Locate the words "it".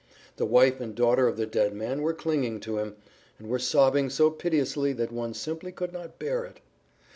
6.43-6.59